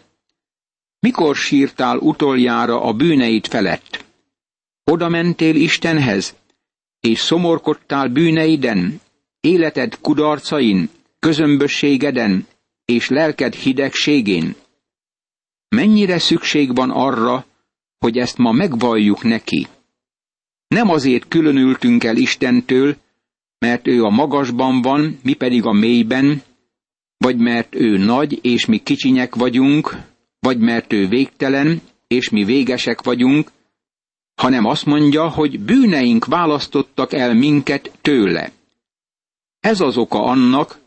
Mikor 0.99 1.35
sírtál 1.35 1.97
utoljára 1.97 2.81
a 2.81 2.93
bűneid 2.93 3.47
felett? 3.47 4.05
Oda 4.83 5.09
mentél 5.09 5.55
Istenhez, 5.55 6.35
és 6.99 7.19
szomorkodtál 7.19 8.07
bűneiden, 8.07 9.01
életed 9.39 9.99
kudarcain, 10.01 10.89
közömbösségeden 11.19 12.47
és 12.85 13.09
lelked 13.09 13.53
hidegségén? 13.53 14.55
Mennyire 15.69 16.19
szükség 16.19 16.75
van 16.75 16.89
arra, 16.89 17.45
hogy 17.97 18.17
ezt 18.17 18.37
ma 18.37 18.51
megvalljuk 18.51 19.23
neki? 19.23 19.67
Nem 20.67 20.89
azért 20.89 21.27
különültünk 21.27 22.03
el 22.03 22.17
Istentől, 22.17 22.95
mert 23.59 23.87
ő 23.87 24.03
a 24.03 24.09
magasban 24.09 24.81
van, 24.81 25.19
mi 25.23 25.33
pedig 25.33 25.65
a 25.65 25.71
mélyben, 25.71 26.41
vagy 27.17 27.37
mert 27.37 27.75
ő 27.75 27.97
nagy, 27.97 28.39
és 28.45 28.65
mi 28.65 28.77
kicsinyek 28.77 29.35
vagyunk, 29.35 29.97
vagy 30.39 30.59
mert 30.59 30.93
ő 30.93 31.07
végtelen, 31.07 31.81
és 32.07 32.29
mi 32.29 32.43
végesek 32.43 33.01
vagyunk, 33.01 33.51
hanem 34.35 34.65
azt 34.65 34.85
mondja, 34.85 35.29
hogy 35.29 35.59
bűneink 35.59 36.25
választottak 36.25 37.13
el 37.13 37.33
minket 37.33 37.91
tőle. 38.01 38.51
Ez 39.59 39.79
az 39.79 39.97
oka 39.97 40.23
annak, 40.23 40.79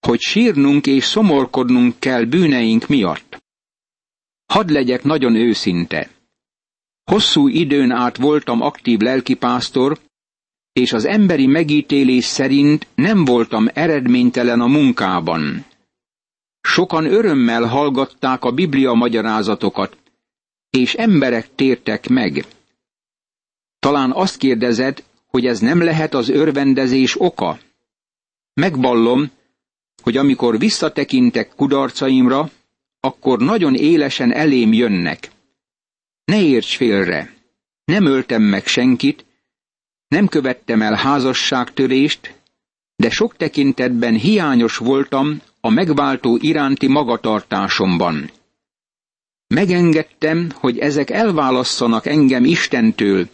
hogy 0.00 0.20
sírnunk 0.20 0.86
és 0.86 1.04
szomorkodnunk 1.04 1.94
kell 1.98 2.24
bűneink 2.24 2.86
miatt. 2.86 3.33
Hadd 4.46 4.72
legyek 4.72 5.02
nagyon 5.02 5.34
őszinte. 5.34 6.10
Hosszú 7.04 7.48
időn 7.48 7.90
át 7.90 8.16
voltam 8.16 8.60
aktív 8.60 8.98
lelkipásztor, 8.98 9.98
és 10.72 10.92
az 10.92 11.04
emberi 11.04 11.46
megítélés 11.46 12.24
szerint 12.24 12.86
nem 12.94 13.24
voltam 13.24 13.66
eredménytelen 13.72 14.60
a 14.60 14.66
munkában. 14.66 15.64
Sokan 16.60 17.04
örömmel 17.04 17.64
hallgatták 17.64 18.44
a 18.44 18.52
Biblia 18.52 18.92
magyarázatokat, 18.92 19.96
és 20.70 20.94
emberek 20.94 21.54
tértek 21.54 22.08
meg. 22.08 22.44
Talán 23.78 24.12
azt 24.12 24.36
kérdezed, 24.36 25.04
hogy 25.26 25.46
ez 25.46 25.58
nem 25.60 25.82
lehet 25.82 26.14
az 26.14 26.28
örvendezés 26.28 27.20
oka? 27.20 27.58
Megvallom, 28.54 29.30
hogy 30.02 30.16
amikor 30.16 30.58
visszatekintek 30.58 31.54
kudarcaimra, 31.56 32.50
akkor 33.04 33.38
nagyon 33.38 33.74
élesen 33.74 34.32
elém 34.32 34.72
jönnek. 34.72 35.30
Ne 36.24 36.42
érts 36.42 36.76
félre, 36.76 37.34
nem 37.84 38.06
öltem 38.06 38.42
meg 38.42 38.66
senkit, 38.66 39.24
nem 40.08 40.26
követtem 40.28 40.82
el 40.82 40.94
házasságtörést, 40.94 42.34
de 42.96 43.10
sok 43.10 43.36
tekintetben 43.36 44.14
hiányos 44.14 44.76
voltam 44.76 45.40
a 45.60 45.70
megváltó 45.70 46.38
iránti 46.40 46.86
magatartásomban. 46.86 48.30
Megengedtem, 49.46 50.50
hogy 50.54 50.78
ezek 50.78 51.10
elválasszanak 51.10 52.06
engem 52.06 52.44
Istentől, 52.44 53.28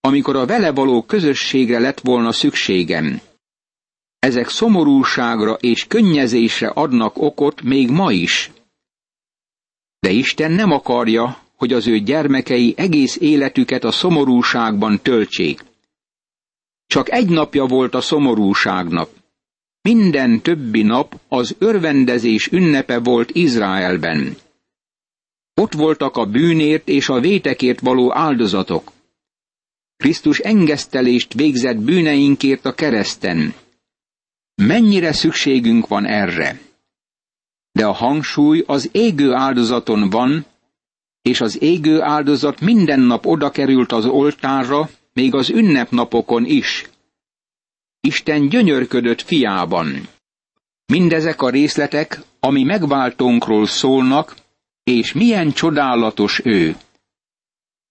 amikor 0.00 0.36
a 0.36 0.46
vele 0.46 0.70
való 0.72 1.02
közösségre 1.02 1.78
lett 1.78 2.00
volna 2.00 2.32
szükségem. 2.32 3.20
Ezek 4.18 4.48
szomorúságra 4.48 5.52
és 5.52 5.86
könnyezésre 5.86 6.68
adnak 6.68 7.18
okot 7.18 7.62
még 7.62 7.90
ma 7.90 8.12
is. 8.12 8.50
De 9.98 10.10
Isten 10.10 10.52
nem 10.52 10.70
akarja, 10.70 11.38
hogy 11.56 11.72
az 11.72 11.86
ő 11.86 11.98
gyermekei 11.98 12.74
egész 12.76 13.16
életüket 13.20 13.84
a 13.84 13.92
szomorúságban 13.92 15.00
töltsék. 15.02 15.64
Csak 16.86 17.10
egy 17.10 17.28
napja 17.28 17.64
volt 17.64 17.94
a 17.94 18.00
szomorúságnak. 18.00 19.10
Minden 19.82 20.42
többi 20.42 20.82
nap 20.82 21.20
az 21.28 21.54
örvendezés 21.58 22.46
ünnepe 22.52 22.98
volt 22.98 23.30
Izraelben. 23.30 24.36
Ott 25.54 25.72
voltak 25.72 26.16
a 26.16 26.26
bűnért 26.26 26.88
és 26.88 27.08
a 27.08 27.20
vétekért 27.20 27.80
való 27.80 28.14
áldozatok. 28.14 28.92
Krisztus 29.96 30.38
engesztelést 30.38 31.32
végzett 31.34 31.76
bűneinkért 31.76 32.64
a 32.64 32.74
kereszten. 32.74 33.54
Mennyire 34.54 35.12
szükségünk 35.12 35.88
van 35.88 36.06
erre? 36.06 36.65
De 37.76 37.86
a 37.86 37.92
hangsúly 37.92 38.62
az 38.66 38.88
égő 38.92 39.32
áldozaton 39.32 40.10
van, 40.10 40.46
és 41.22 41.40
az 41.40 41.62
égő 41.62 42.02
áldozat 42.02 42.60
minden 42.60 43.00
nap 43.00 43.26
oda 43.26 43.50
került 43.50 43.92
az 43.92 44.06
oltárra, 44.06 44.88
még 45.12 45.34
az 45.34 45.50
ünnepnapokon 45.50 46.44
is. 46.44 46.88
Isten 48.00 48.48
gyönyörködött 48.48 49.22
fiában. 49.22 50.08
Mindezek 50.86 51.42
a 51.42 51.50
részletek, 51.50 52.20
ami 52.40 52.62
megváltónkról 52.62 53.66
szólnak, 53.66 54.36
és 54.84 55.12
milyen 55.12 55.52
csodálatos 55.52 56.40
ő. 56.44 56.76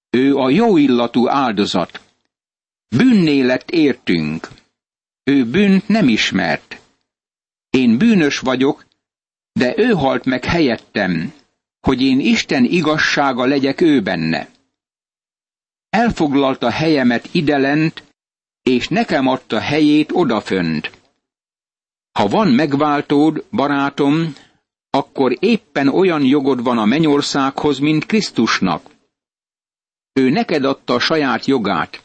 Ő 0.10 0.36
a 0.36 0.50
jó 0.50 0.77
illatú 0.77 1.27
áldozat. 1.30 2.01
Bűnné 2.88 3.42
lett 3.42 3.72
értünk. 3.72 4.50
Ő 5.24 5.46
bűnt 5.46 5.88
nem 5.88 6.08
ismert. 6.08 6.80
Én 7.70 7.98
bűnös 7.98 8.39
vagyok, 8.39 8.85
de 9.60 9.74
ő 9.78 9.92
halt 9.92 10.26
meg 10.26 10.46
helyettem, 10.46 11.34
hogy 11.80 12.02
én 12.02 12.20
Isten 12.20 12.64
igazsága 12.64 13.46
legyek 13.46 13.82
ő 13.82 14.02
benne 14.02 14.54
elfoglalta 15.96 16.70
helyemet 16.70 17.30
idelent, 17.32 18.04
és 18.64 18.88
nekem 18.88 19.28
adta 19.28 19.60
helyét 19.60 20.12
odafönt. 20.12 20.92
Ha 22.12 22.28
van 22.28 22.48
megváltód, 22.48 23.46
barátom, 23.52 24.36
akkor 24.90 25.38
éppen 25.40 25.88
olyan 25.88 26.24
jogod 26.24 26.64
van 26.64 26.78
a 26.78 26.86
mennyországhoz, 26.86 27.80
mint 27.80 28.06
Krisztusnak. 28.06 28.82
Ő 30.14 30.30
neked 30.30 30.64
adta 30.64 30.94
a 30.94 31.00
saját 31.00 31.46
jogát, 31.46 32.04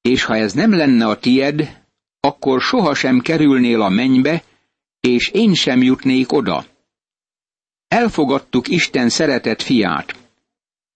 és 0.00 0.24
ha 0.24 0.36
ez 0.36 0.52
nem 0.52 0.72
lenne 0.72 1.06
a 1.06 1.18
tied, 1.18 1.82
akkor 2.20 2.60
sohasem 2.60 3.20
kerülnél 3.20 3.82
a 3.82 3.88
mennybe, 3.88 4.42
és 5.00 5.28
én 5.28 5.54
sem 5.54 5.82
jutnék 5.82 6.32
oda. 6.32 6.64
Elfogadtuk 7.88 8.68
Isten 8.68 9.08
szeretett 9.08 9.62
fiát. 9.62 10.16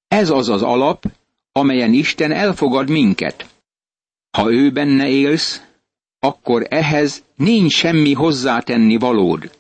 Ez 0.08 0.30
az 0.30 0.48
az 0.48 0.62
alap, 0.62 1.04
amelyen 1.52 1.92
Isten 1.92 2.32
elfogad 2.32 2.88
minket. 2.88 3.46
Ha 4.30 4.52
ő 4.52 4.70
benne 4.70 5.08
élsz, 5.08 5.62
akkor 6.18 6.66
ehhez 6.70 7.24
nincs 7.36 7.72
semmi 7.72 8.12
hozzátenni 8.12 8.96
valód. 8.96 9.50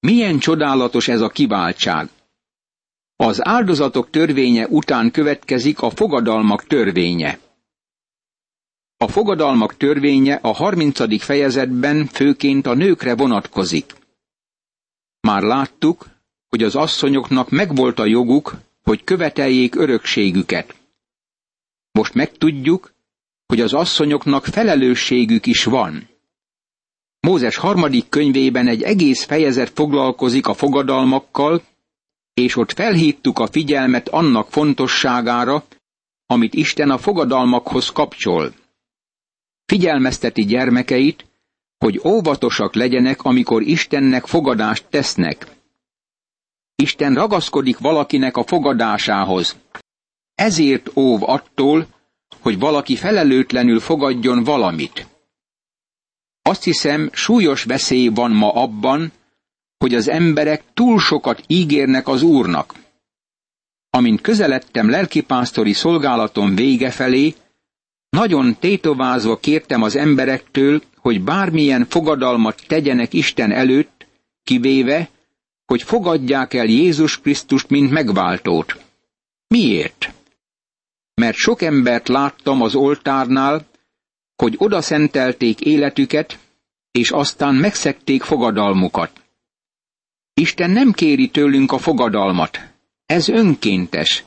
Milyen 0.00 0.38
csodálatos 0.38 1.08
ez 1.08 1.20
a 1.20 1.28
kiváltság! 1.28 2.08
Az 3.16 3.46
áldozatok 3.46 4.10
törvénye 4.10 4.66
után 4.68 5.10
következik 5.10 5.80
a 5.80 5.90
fogadalmak 5.90 6.66
törvénye. 6.66 7.38
A 8.96 9.08
fogadalmak 9.08 9.76
törvénye 9.76 10.34
a 10.34 10.52
30. 10.52 11.22
fejezetben 11.22 12.06
főként 12.06 12.66
a 12.66 12.74
nőkre 12.74 13.14
vonatkozik. 13.14 13.94
Már 15.20 15.42
láttuk, 15.42 16.06
hogy 16.50 16.62
az 16.62 16.76
asszonyoknak 16.76 17.50
megvolt 17.50 17.98
a 17.98 18.04
joguk, 18.06 18.54
hogy 18.82 19.04
követeljék 19.04 19.74
örökségüket. 19.74 20.74
Most 21.92 22.14
megtudjuk, 22.14 22.92
hogy 23.46 23.60
az 23.60 23.72
asszonyoknak 23.72 24.44
felelősségük 24.44 25.46
is 25.46 25.64
van. 25.64 26.08
Mózes 27.20 27.56
harmadik 27.56 28.08
könyvében 28.08 28.68
egy 28.68 28.82
egész 28.82 29.24
fejezet 29.24 29.70
foglalkozik 29.70 30.46
a 30.46 30.54
fogadalmakkal, 30.54 31.62
és 32.34 32.56
ott 32.56 32.72
felhívtuk 32.72 33.38
a 33.38 33.46
figyelmet 33.46 34.08
annak 34.08 34.50
fontosságára, 34.50 35.64
amit 36.26 36.54
Isten 36.54 36.90
a 36.90 36.98
fogadalmakhoz 36.98 37.88
kapcsol. 37.90 38.52
Figyelmezteti 39.66 40.44
gyermekeit, 40.44 41.24
hogy 41.78 42.00
óvatosak 42.04 42.74
legyenek, 42.74 43.22
amikor 43.22 43.62
Istennek 43.62 44.26
fogadást 44.26 44.86
tesznek. 44.90 45.59
Isten 46.80 47.14
ragaszkodik 47.14 47.78
valakinek 47.78 48.36
a 48.36 48.44
fogadásához. 48.44 49.56
Ezért 50.34 50.96
óv 50.96 51.22
attól, 51.22 51.86
hogy 52.40 52.58
valaki 52.58 52.96
felelőtlenül 52.96 53.80
fogadjon 53.80 54.44
valamit. 54.44 55.06
Azt 56.42 56.64
hiszem, 56.64 57.10
súlyos 57.12 57.64
veszély 57.64 58.08
van 58.08 58.30
ma 58.30 58.52
abban, 58.52 59.12
hogy 59.78 59.94
az 59.94 60.08
emberek 60.08 60.62
túl 60.74 60.98
sokat 60.98 61.42
ígérnek 61.46 62.08
az 62.08 62.22
Úrnak. 62.22 62.74
Amint 63.90 64.20
közeledtem 64.20 64.90
lelkipásztori 64.90 65.72
szolgálatom 65.72 66.54
vége 66.54 66.90
felé, 66.90 67.34
nagyon 68.08 68.56
tétovázva 68.58 69.36
kértem 69.36 69.82
az 69.82 69.96
emberektől, 69.96 70.82
hogy 70.96 71.22
bármilyen 71.22 71.86
fogadalmat 71.88 72.62
tegyenek 72.66 73.12
Isten 73.12 73.52
előtt, 73.52 74.06
kivéve, 74.42 75.08
hogy 75.70 75.82
fogadják 75.82 76.54
el 76.54 76.64
Jézus 76.66 77.20
Krisztust, 77.20 77.68
mint 77.68 77.90
megváltót. 77.90 78.76
Miért? 79.48 80.12
Mert 81.14 81.36
sok 81.36 81.62
embert 81.62 82.08
láttam 82.08 82.62
az 82.62 82.74
oltárnál, 82.74 83.66
hogy 84.36 84.54
oda 84.58 84.80
szentelték 84.80 85.60
életüket, 85.60 86.38
és 86.90 87.10
aztán 87.10 87.54
megszekték 87.54 88.22
fogadalmukat. 88.22 89.10
Isten 90.34 90.70
nem 90.70 90.92
kéri 90.92 91.28
tőlünk 91.28 91.72
a 91.72 91.78
fogadalmat. 91.78 92.60
Ez 93.06 93.28
önkéntes. 93.28 94.24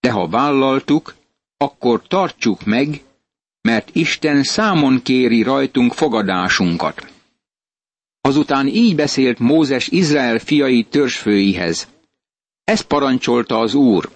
De 0.00 0.10
ha 0.10 0.28
vállaltuk, 0.28 1.14
akkor 1.56 2.02
tartsuk 2.08 2.64
meg, 2.64 3.02
mert 3.60 3.90
Isten 3.92 4.42
számon 4.42 5.02
kéri 5.02 5.42
rajtunk 5.42 5.92
fogadásunkat. 5.92 7.12
Azután 8.24 8.66
így 8.66 8.94
beszélt 8.94 9.38
Mózes 9.38 9.88
Izrael 9.88 10.38
fiai 10.38 10.84
törzsfőihez. 10.84 11.88
Ezt 12.64 12.82
parancsolta 12.82 13.58
az 13.58 13.74
Úr. 13.74 14.10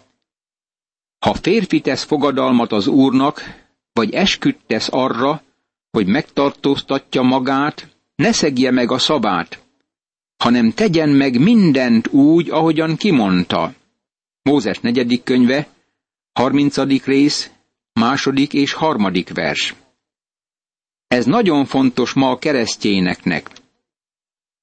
Ha 1.19 1.35
férfi 1.35 1.81
tesz 1.81 2.05
fogadalmat 2.05 2.73
az 2.73 2.87
Úrnak, 2.87 3.42
vagy 3.92 4.14
esküdtesz 4.14 4.88
arra, 4.90 5.42
hogy 5.90 6.07
megtartóztatja 6.07 7.23
magát, 7.23 7.88
ne 8.16 8.33
szegje 8.33 8.71
meg 8.71 8.90
a 8.90 8.99
szabát, 8.99 9.62
hanem 10.37 10.73
tegyen 10.73 11.09
meg 11.09 11.40
mindent 11.40 12.07
úgy, 12.07 12.51
ahogyan 12.51 12.97
kimondta. 12.97 13.75
Mózes 14.42 14.79
negyedik 14.79 15.23
könyve, 15.23 15.69
harmincadik 16.33 17.05
rész, 17.05 17.51
második 17.92 18.53
és 18.53 18.73
harmadik 18.73 19.35
vers. 19.35 19.75
Ez 21.09 21.25
nagyon 21.25 21.64
fontos 21.64 22.12
ma 22.12 22.31
a 22.31 22.38
keresztényeknek. 22.38 23.51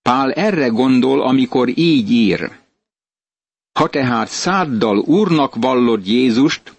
Pál 0.04 0.32
erre 0.32 0.68
gondol, 0.68 1.22
amikor 1.22 1.78
így 1.78 2.12
ír. 2.12 2.52
Ha 3.80 3.90
tehát 3.90 4.30
száddal 4.30 4.98
úrnak 4.98 5.56
vallod 5.56 6.08
Jézust, 6.08 6.74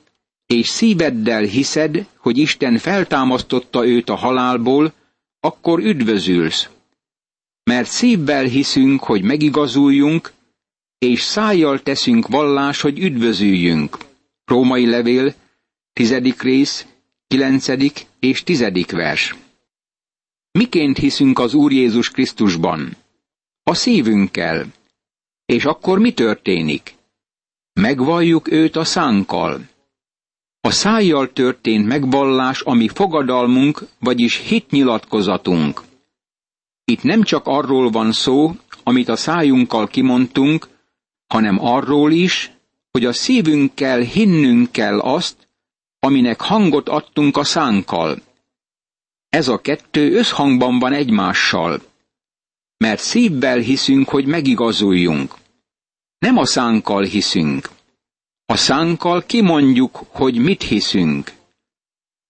és 0.47 0.69
szíveddel 0.69 1.43
hiszed, 1.43 2.07
hogy 2.17 2.39
Isten 2.39 2.79
feltámasztotta 2.79 3.87
őt 3.87 4.09
a 4.09 4.15
halálból, 4.15 4.93
akkor 5.41 5.79
üdvözülsz. 5.79 6.69
Mert 7.63 7.89
szívvel 7.89 8.45
hiszünk, 8.45 9.03
hogy 9.03 9.23
megigazuljunk, 9.23 10.33
és 10.99 11.21
szájjal 11.21 11.83
teszünk 11.83 12.29
vallás, 12.29 12.81
hogy 12.81 12.99
üdvözüljünk. 12.99 13.99
Római 14.45 14.87
levél, 14.87 15.35
tizedik 15.93 16.43
rész, 16.43 16.87
kilencedik 17.27 18.07
és 18.19 18.43
tizedik 18.43 18.91
vers. 18.91 19.35
Miként 20.51 20.99
hiszünk 20.99 21.39
az 21.39 21.55
Úr 21.55 21.73
Jézus 21.73 22.11
Krisztusban? 22.11 22.97
A 23.67 23.75
szívünkkel. 23.75 24.67
És 25.47 25.65
akkor 25.65 25.99
mi 25.99 26.13
történik? 26.13 26.95
Megvalljuk 27.73 28.51
őt 28.51 28.77
a 28.77 28.85
szánkkal. 28.85 29.61
A 30.61 30.71
szájjal 30.71 31.33
történt 31.33 31.87
megvallás, 31.87 32.61
ami 32.61 32.89
fogadalmunk, 32.89 33.87
vagyis 33.99 34.37
hitnyilatkozatunk. 34.37 35.83
Itt 36.85 37.03
nem 37.03 37.23
csak 37.23 37.47
arról 37.47 37.91
van 37.91 38.13
szó, 38.13 38.55
amit 38.83 39.09
a 39.09 39.17
szájunkkal 39.17 39.87
kimondtunk, 39.87 40.69
hanem 41.27 41.65
arról 41.65 42.13
is, 42.13 42.53
hogy 42.91 43.05
a 43.05 43.13
szívünkkel 43.13 44.01
hinnünk 44.01 44.73
kell 44.73 45.01
azt, 45.01 45.49
aminek 45.99 46.41
hangot 46.41 46.89
adtunk 46.89 47.37
a 47.37 47.45
szánkkal. 47.45 48.19
Ez 49.29 49.49
a 49.49 49.59
kettő 49.59 50.13
összhangban 50.17 50.79
van 50.79 50.93
egymással, 50.93 51.83
mert 52.77 53.01
szívvel 53.01 53.59
hiszünk, 53.59 54.09
hogy 54.09 54.27
megigazuljunk. 54.27 55.35
Nem 56.19 56.39
a 56.39 56.47
szánkkal 56.47 57.03
hiszünk. 57.03 57.69
A 58.47 58.57
szánkkal 58.57 59.23
kimondjuk, 59.27 59.97
hogy 60.09 60.39
mit 60.39 60.63
hiszünk. 60.63 61.33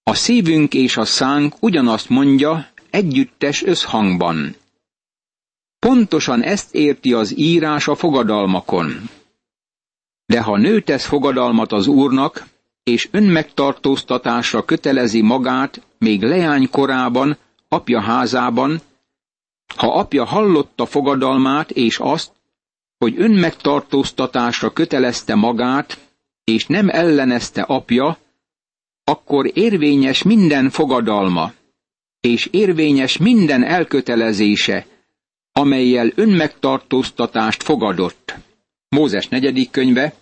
A 0.02 0.14
szívünk 0.14 0.74
és 0.74 0.96
a 0.96 1.04
szánk 1.04 1.54
ugyanazt 1.61 2.09
mondja, 2.09 2.68
együttes 2.90 3.62
összhangban. 3.62 4.57
Pontosan 5.78 6.42
ezt 6.42 6.74
érti 6.74 7.12
az 7.12 7.38
írás 7.38 7.88
a 7.88 7.94
fogadalmakon. 7.94 9.11
De 10.26 10.40
ha 10.40 10.57
nő 10.57 10.80
tesz 10.80 11.04
fogadalmat 11.04 11.72
az 11.72 11.87
úrnak, 11.87 12.46
és 12.83 13.09
önmegtartóztatásra 13.11 14.64
kötelezi 14.64 15.22
magát 15.22 15.87
még 15.98 16.22
leány 16.22 16.70
korában, 16.70 17.37
apja 17.68 18.00
házában, 18.00 18.80
ha 19.76 19.98
apja 19.98 20.24
hallotta 20.24 20.87
fogadalmát 20.87 21.70
és 21.70 21.98
azt, 21.98 22.32
hogy 22.98 23.14
önmegtartóztatásra 23.16 24.72
kötelezte 24.72 25.34
magát, 25.34 25.98
és 26.44 26.66
nem 26.66 26.88
ellenezte 26.88 27.62
apja, 27.62 28.18
akkor 29.04 29.50
érvényes 29.54 30.22
minden 30.22 30.70
fogadalma, 30.70 31.52
és 32.20 32.48
érvényes 32.50 33.16
minden 33.16 33.64
elkötelezése, 33.64 34.87
amelyel 35.52 36.12
önmegtartóztatást 36.14 37.62
fogadott. 37.62 38.34
Mózes 38.88 39.28
negyedik 39.28 39.70
könyve, 39.70 40.14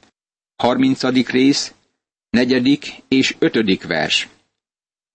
harmincadik 0.57 1.29
rész, 1.29 1.75
negyedik 2.31 3.03
és 3.09 3.37
ötödik 3.39 3.87
vers. 3.87 4.29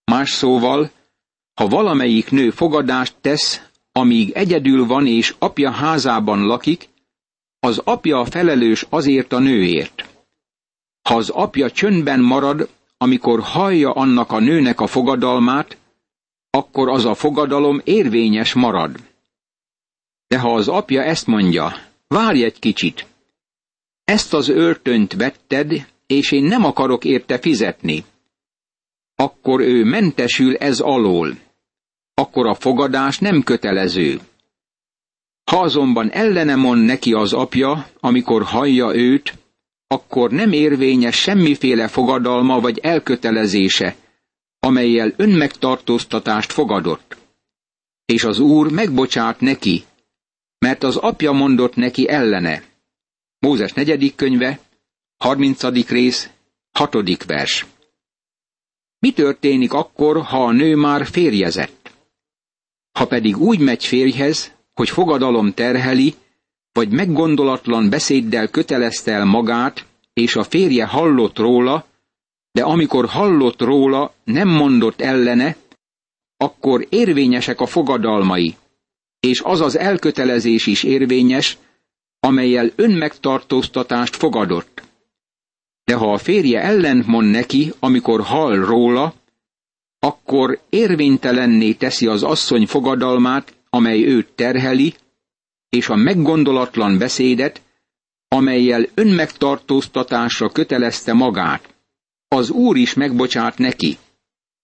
Más 0.03 0.29
szóval, 0.31 0.91
ha 1.53 1.67
valamelyik 1.67 2.31
nő 2.31 2.49
fogadást 2.49 3.15
tesz, 3.21 3.61
amíg 3.97 4.31
egyedül 4.31 4.85
van 4.85 5.07
és 5.07 5.35
apja 5.39 5.71
házában 5.71 6.45
lakik, 6.45 6.89
az 7.59 7.81
apja 7.83 8.25
felelős 8.25 8.85
azért 8.89 9.33
a 9.33 9.39
nőért. 9.39 10.05
Ha 11.01 11.15
az 11.15 11.29
apja 11.29 11.71
csöndben 11.71 12.19
marad, 12.19 12.69
amikor 12.97 13.39
hallja 13.39 13.91
annak 13.91 14.31
a 14.31 14.39
nőnek 14.39 14.79
a 14.79 14.87
fogadalmát, 14.87 15.77
akkor 16.49 16.89
az 16.89 17.05
a 17.05 17.13
fogadalom 17.13 17.81
érvényes 17.83 18.53
marad. 18.53 18.99
De 20.27 20.39
ha 20.39 20.53
az 20.53 20.67
apja 20.67 21.03
ezt 21.03 21.27
mondja, 21.27 21.73
várj 22.07 22.43
egy 22.43 22.59
kicsit, 22.59 23.07
ezt 24.03 24.33
az 24.33 24.49
öltönyt 24.49 25.13
vetted, 25.13 25.87
és 26.07 26.31
én 26.31 26.43
nem 26.43 26.65
akarok 26.65 27.05
érte 27.05 27.39
fizetni, 27.39 28.05
akkor 29.15 29.61
ő 29.61 29.83
mentesül 29.83 30.55
ez 30.55 30.79
alól. 30.79 31.46
Akkor 32.19 32.47
a 32.47 32.53
fogadás 32.53 33.19
nem 33.19 33.43
kötelező. 33.43 34.19
Ha 35.51 35.61
azonban 35.61 36.11
ellene 36.11 36.55
mond 36.55 36.85
neki 36.85 37.13
az 37.13 37.33
apja, 37.33 37.89
amikor 37.99 38.43
hallja 38.43 38.95
őt, 38.95 39.33
akkor 39.87 40.31
nem 40.31 40.51
érvényes 40.51 41.15
semmiféle 41.15 41.87
fogadalma 41.87 42.59
vagy 42.59 42.79
elkötelezése, 42.79 43.95
amelyel 44.59 45.13
önmegtartóztatást 45.15 46.51
fogadott. 46.51 47.17
És 48.05 48.23
az 48.23 48.39
úr 48.39 48.71
megbocsát 48.71 49.39
neki, 49.39 49.83
mert 50.59 50.83
az 50.83 50.95
apja 50.95 51.31
mondott 51.31 51.75
neki 51.75 52.09
ellene. 52.09 52.63
Mózes 53.39 53.73
negyedik 53.73 54.15
könyve, 54.15 54.59
30. 55.17 55.89
rész, 55.89 56.29
6. 56.71 57.23
vers. 57.25 57.65
Mi 58.99 59.11
történik 59.11 59.73
akkor, 59.73 60.21
ha 60.21 60.45
a 60.45 60.51
nő 60.51 60.75
már 60.75 61.05
férjezett? 61.05 61.76
Pedig 63.07 63.37
úgy 63.37 63.59
megy 63.59 63.85
férjhez, 63.85 64.51
hogy 64.73 64.89
fogadalom 64.89 65.53
terheli, 65.53 66.13
vagy 66.71 66.89
meggondolatlan 66.89 67.89
beszéddel 67.89 68.47
kötelezte 68.47 69.11
el 69.11 69.25
magát, 69.25 69.85
és 70.13 70.35
a 70.35 70.43
férje 70.43 70.85
hallott 70.85 71.37
róla, 71.37 71.85
de 72.51 72.63
amikor 72.63 73.05
hallott 73.05 73.61
róla, 73.61 74.13
nem 74.23 74.47
mondott 74.47 75.01
ellene, 75.01 75.55
akkor 76.37 76.85
érvényesek 76.89 77.59
a 77.59 77.65
fogadalmai, 77.65 78.55
és 79.19 79.41
az 79.41 79.61
az 79.61 79.77
elkötelezés 79.77 80.67
is 80.67 80.83
érvényes, 80.83 81.57
amelyel 82.19 82.71
önmegtartóztatást 82.75 84.15
fogadott. 84.15 84.83
De 85.83 85.95
ha 85.95 86.11
a 86.11 86.17
férje 86.17 86.61
ellent 86.61 87.07
mond 87.07 87.31
neki, 87.31 87.73
amikor 87.79 88.21
hall 88.21 88.55
róla, 88.55 89.13
akkor 89.99 90.59
érvénytelenné 90.69 91.73
teszi 91.73 92.07
az 92.07 92.23
asszony 92.23 92.65
fogadalmát, 92.65 93.53
amely 93.69 94.03
őt 94.03 94.31
terheli, 94.35 94.93
és 95.69 95.89
a 95.89 95.95
meggondolatlan 95.95 96.97
beszédet, 96.97 97.61
amelyel 98.27 98.85
önmegtartóztatásra 98.93 100.49
kötelezte 100.49 101.13
magát. 101.13 101.75
Az 102.27 102.49
Úr 102.49 102.77
is 102.77 102.93
megbocsát 102.93 103.57
neki. 103.57 103.97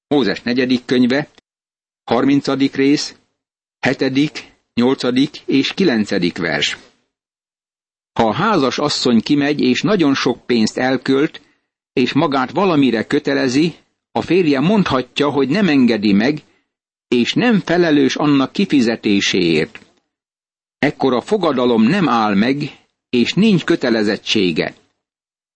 Mózes 0.07 0.41
negyedik 0.41 0.85
könyve, 0.85 1.27
30. 2.03 2.47
rész, 2.75 3.15
7., 3.79 4.51
8. 4.73 5.03
és 5.45 5.73
9. 5.73 6.37
vers. 6.37 6.77
Ha 8.13 8.27
a 8.27 8.33
házas 8.33 8.77
asszony 8.77 9.21
kimegy 9.21 9.61
és 9.61 9.81
nagyon 9.81 10.13
sok 10.15 10.45
pénzt 10.45 10.77
elkölt, 10.77 11.41
és 11.93 12.13
magát 12.13 12.51
valamire 12.51 13.03
kötelezi, 13.03 13.75
a 14.15 14.21
férje 14.21 14.59
mondhatja, 14.59 15.29
hogy 15.29 15.49
nem 15.49 15.67
engedi 15.67 16.13
meg, 16.13 16.41
és 17.07 17.33
nem 17.33 17.59
felelős 17.59 18.15
annak 18.15 18.51
kifizetéséért. 18.51 19.79
Ekkor 20.79 21.13
a 21.13 21.21
fogadalom 21.21 21.83
nem 21.83 22.09
áll 22.09 22.35
meg, 22.35 22.57
és 23.09 23.33
nincs 23.33 23.63
kötelezettsége. 23.63 24.75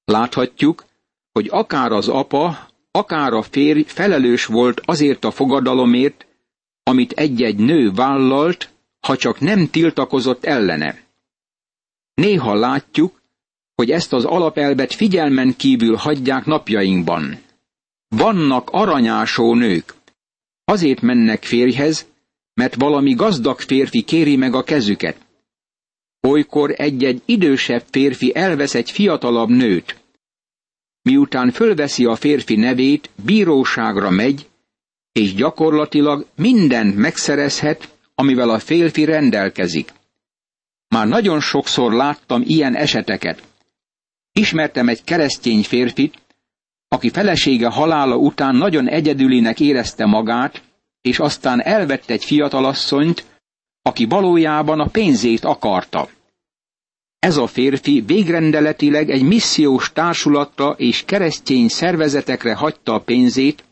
Láthatjuk, 0.06 0.86
hogy 1.32 1.48
akár 1.52 1.92
az 1.92 2.08
apa, 2.08 2.68
akár 2.92 3.34
a 3.34 3.42
férj 3.42 3.82
felelős 3.82 4.46
volt 4.46 4.82
azért 4.86 5.24
a 5.26 5.32
fogadalomért, 5.32 6.26
amit 6.84 7.12
egy-egy 7.12 7.58
nő 7.58 7.92
vállalt, 7.92 8.70
ha 9.00 9.18
csak 9.18 9.40
nem 9.40 9.70
tiltakozott 9.70 10.46
ellene. 10.46 11.04
Néha 12.14 12.54
látjuk, 12.54 13.22
hogy 13.76 13.92
ezt 13.92 14.14
az 14.14 14.26
alapelvet 14.26 14.94
figyelmen 14.94 15.56
kívül 15.56 15.96
hagyják 15.96 16.46
napjainkban. 16.46 17.46
Vannak 18.08 18.70
aranyásó 18.70 19.56
nők. 19.56 19.94
Azért 20.66 21.02
mennek 21.02 21.44
férjhez, 21.44 22.08
mert 22.54 22.76
valami 22.76 23.14
gazdag 23.14 23.60
férfi 23.60 24.02
kéri 24.02 24.36
meg 24.36 24.54
a 24.54 24.64
kezüket. 24.64 25.18
Olykor 26.28 26.74
egy-egy 26.78 27.22
idősebb 27.26 27.84
férfi 27.90 28.36
elvesz 28.36 28.76
egy 28.76 28.92
fiatalabb 28.92 29.50
nőt. 29.50 29.96
Miután 31.02 31.52
fölveszi 31.52 32.06
a 32.06 32.16
férfi 32.16 32.56
nevét, 32.56 33.10
bíróságra 33.26 34.10
megy, 34.10 34.48
és 35.12 35.34
gyakorlatilag 35.34 36.26
mindent 36.36 36.96
megszerezhet, 36.96 37.98
amivel 38.16 38.50
a 38.50 38.60
férfi 38.60 39.06
rendelkezik. 39.06 39.94
Már 40.88 41.08
nagyon 41.08 41.40
sokszor 41.40 41.94
láttam 41.94 42.42
ilyen 42.46 42.76
eseteket. 42.76 43.44
Ismertem 44.32 44.88
egy 44.88 45.04
keresztény 45.04 45.64
férfit, 45.64 46.22
aki 46.88 47.10
felesége 47.10 47.68
halála 47.70 48.16
után 48.16 48.56
nagyon 48.56 48.88
egyedülinek 48.90 49.60
érezte 49.60 50.06
magát, 50.06 50.62
és 51.02 51.20
aztán 51.20 51.62
elvett 51.62 52.10
egy 52.10 52.26
fiatalasszonyt, 52.26 53.26
aki 53.82 54.06
valójában 54.06 54.80
a 54.80 54.88
pénzét 54.88 55.44
akarta. 55.46 56.10
Ez 57.20 57.38
a 57.38 57.48
férfi 57.48 58.02
végrendeletileg 58.02 59.10
egy 59.10 59.24
missziós 59.24 59.94
társulatra 59.94 60.70
és 60.72 61.04
keresztény 61.06 61.68
szervezetekre 61.68 62.54
hagyta 62.56 62.94
a 62.94 63.00
pénzét, 63.00 63.64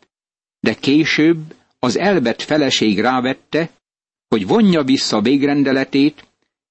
de 0.60 0.74
később 0.74 1.56
az 1.80 1.98
elvett 1.98 2.42
feleség 2.42 3.00
rávette, 3.00 3.70
hogy 4.28 4.48
vonja 4.48 4.84
vissza 4.84 5.22
végrendeletét, 5.22 6.28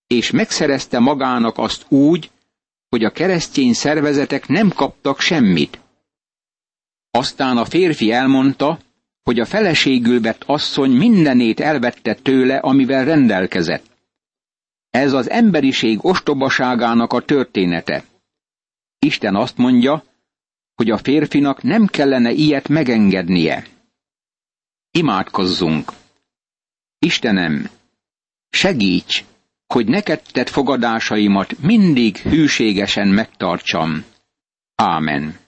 és 0.06 0.30
megszerezte 0.30 0.98
magának 0.98 1.58
azt 1.58 1.84
úgy, 1.88 2.30
hogy 2.88 3.04
a 3.04 3.10
keresztény 3.10 3.72
szervezetek 3.72 4.46
nem 4.48 4.68
kaptak 4.68 5.20
semmit. 5.20 5.78
Aztán 7.16 7.56
a 7.56 7.64
férfi 7.64 8.10
elmondta, 8.12 8.78
hogy 9.22 9.40
a 9.40 9.44
feleségül 9.44 10.20
vett 10.20 10.42
asszony 10.46 10.90
mindenét 10.90 11.60
elvette 11.60 12.14
tőle, 12.14 12.56
amivel 12.56 13.04
rendelkezett. 13.04 13.84
Ez 14.90 15.12
az 15.12 15.30
emberiség 15.30 16.04
ostobaságának 16.04 17.12
a 17.12 17.20
története. 17.20 18.04
Isten 18.98 19.34
azt 19.36 19.56
mondja, 19.56 20.04
hogy 20.74 20.90
a 20.90 20.98
férfinak 20.98 21.62
nem 21.62 21.86
kellene 21.86 22.30
ilyet 22.30 22.68
megengednie. 22.68 23.66
Imádkozzunk! 24.90 25.92
Istenem, 26.98 27.70
segíts, 28.50 29.24
hogy 29.66 29.86
neked 29.86 30.22
tett 30.32 30.48
fogadásaimat 30.48 31.58
mindig 31.58 32.16
hűségesen 32.16 33.08
megtartsam. 33.08 34.04
Ámen. 34.74 35.42